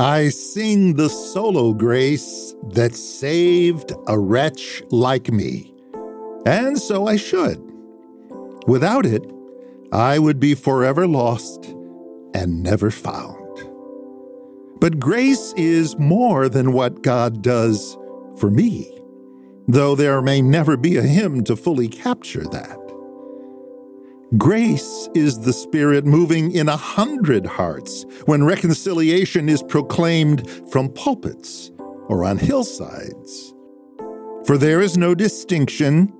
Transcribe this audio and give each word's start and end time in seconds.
I 0.00 0.30
sing 0.30 0.94
the 0.94 1.10
solo 1.10 1.74
grace 1.74 2.54
that 2.70 2.96
saved 2.96 3.92
a 4.06 4.18
wretch 4.18 4.82
like 4.90 5.30
me. 5.30 5.74
And 6.46 6.78
so 6.78 7.06
I 7.06 7.16
should. 7.16 7.60
Without 8.66 9.04
it, 9.04 9.22
I 9.92 10.18
would 10.18 10.40
be 10.40 10.54
forever 10.54 11.06
lost 11.06 11.66
and 12.32 12.62
never 12.62 12.90
found. 12.90 13.36
But 14.80 14.98
grace 14.98 15.52
is 15.58 15.98
more 15.98 16.48
than 16.48 16.72
what 16.72 17.02
God 17.02 17.42
does 17.42 17.98
for 18.38 18.50
me, 18.50 18.90
though 19.68 19.94
there 19.94 20.22
may 20.22 20.40
never 20.40 20.78
be 20.78 20.96
a 20.96 21.02
hymn 21.02 21.44
to 21.44 21.56
fully 21.56 21.88
capture 21.88 22.44
that. 22.44 22.79
Grace 24.38 25.08
is 25.12 25.40
the 25.40 25.52
Spirit 25.52 26.06
moving 26.06 26.52
in 26.52 26.68
a 26.68 26.76
hundred 26.76 27.44
hearts 27.44 28.04
when 28.26 28.44
reconciliation 28.44 29.48
is 29.48 29.60
proclaimed 29.60 30.48
from 30.70 30.88
pulpits 30.88 31.72
or 32.06 32.24
on 32.24 32.38
hillsides. 32.38 33.52
For 34.46 34.56
there 34.56 34.80
is 34.80 34.96
no 34.96 35.16
distinction, 35.16 36.12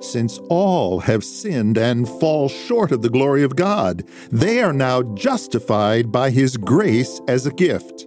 since 0.00 0.38
all 0.48 1.00
have 1.00 1.24
sinned 1.24 1.76
and 1.76 2.08
fall 2.08 2.48
short 2.48 2.92
of 2.92 3.02
the 3.02 3.10
glory 3.10 3.42
of 3.42 3.56
God. 3.56 4.04
They 4.30 4.62
are 4.62 4.72
now 4.72 5.02
justified 5.14 6.12
by 6.12 6.30
His 6.30 6.56
grace 6.56 7.20
as 7.26 7.46
a 7.46 7.52
gift 7.52 8.06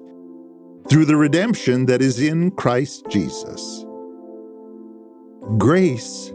through 0.90 1.06
the 1.06 1.18
redemption 1.18 1.86
that 1.88 2.02
is 2.02 2.22
in 2.22 2.52
Christ 2.52 3.08
Jesus. 3.10 3.86
Grace 5.58 6.32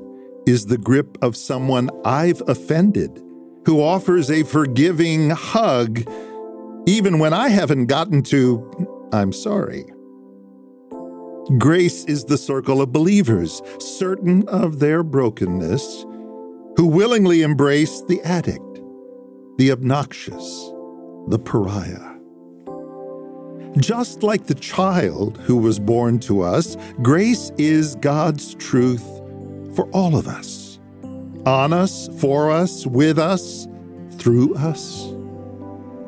is 0.49 0.67
the 0.67 0.79
grip 0.79 1.19
of 1.21 1.37
someone 1.37 1.91
I've 2.07 2.43
offended, 2.49 3.23
who 3.67 3.83
offers 3.83 4.31
a 4.31 4.45
forgiving 4.45 5.29
hug 5.31 6.09
even 6.87 7.19
when 7.19 7.35
I 7.35 7.51
haven't 7.51 7.85
gotten 7.85 8.23
to, 8.25 9.09
I'm 9.13 9.31
sorry. 9.31 9.85
Grace 11.59 12.07
is 12.07 12.25
the 12.25 12.39
circle 12.39 12.81
of 12.81 12.93
believers, 12.93 13.61
certain 13.79 14.49
of 14.49 14.79
their 14.79 15.03
brokenness, 15.03 16.07
who 16.77 16.87
willingly 16.87 17.43
embrace 17.43 18.01
the 18.09 18.23
addict, 18.23 18.81
the 19.59 19.71
obnoxious, 19.71 20.73
the 21.29 21.39
pariah. 21.39 22.15
Just 23.77 24.23
like 24.23 24.47
the 24.47 24.55
child 24.55 25.37
who 25.43 25.59
was 25.59 25.79
born 25.79 26.19
to 26.21 26.41
us, 26.41 26.75
grace 27.03 27.53
is 27.59 27.97
God's 27.97 28.55
truth 28.55 29.18
for 29.79 29.89
all 29.91 30.17
of 30.17 30.27
us 30.27 30.81
on 31.47 31.73
us, 31.73 32.09
for 32.19 32.51
us, 32.51 32.85
with 32.85 33.17
us, 33.17 33.69
through 34.17 34.53
us. 34.57 35.05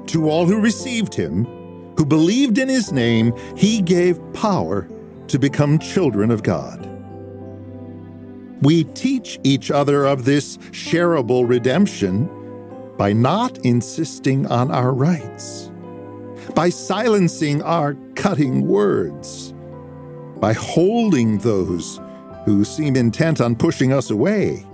To 0.08 0.28
all 0.28 0.44
who 0.44 0.60
received 0.60 1.14
him, 1.14 1.44
who 1.96 2.04
believed 2.04 2.58
in 2.58 2.68
his 2.68 2.90
name, 2.90 3.32
he 3.56 3.80
gave 3.80 4.18
power 4.32 4.88
to 5.28 5.38
become 5.38 5.78
children 5.78 6.32
of 6.32 6.42
God. 6.42 6.84
We 8.60 8.82
teach 8.82 9.38
each 9.44 9.70
other 9.70 10.04
of 10.04 10.24
this 10.24 10.56
shareable 10.72 11.48
redemption 11.48 12.28
by 12.98 13.12
not 13.12 13.56
insisting 13.58 14.48
on 14.48 14.72
our 14.72 14.92
rights, 14.92 15.70
by 16.56 16.70
silencing 16.70 17.62
our 17.62 17.94
cutting 18.16 18.66
words, 18.66 19.54
by 20.40 20.54
holding 20.54 21.38
those 21.38 22.00
who 22.44 22.64
seem 22.64 22.96
intent 22.96 23.40
on 23.40 23.54
pushing 23.56 23.92
us 23.92 24.10
away. 24.10 24.66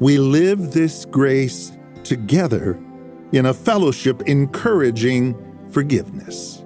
We 0.00 0.18
live 0.18 0.72
this 0.72 1.04
grace 1.04 1.72
together 2.04 2.78
in 3.32 3.46
a 3.46 3.54
fellowship 3.54 4.22
encouraging 4.22 5.36
forgiveness. 5.70 6.64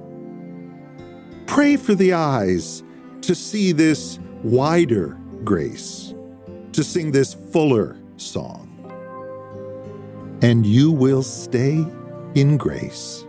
Pray 1.47 1.77
for 1.77 1.95
the 1.95 2.12
eyes 2.12 2.83
to 3.23 3.35
see 3.35 3.73
this 3.73 4.19
wider 4.43 5.19
grace, 5.45 6.15
to 6.73 6.83
sing 6.83 7.12
this 7.12 7.34
fuller 7.34 7.97
song. 8.17 8.71
And 10.43 10.67
you 10.67 10.91
will 10.91 11.23
stay 11.23 11.87
in 12.34 12.56
grace. 12.56 13.25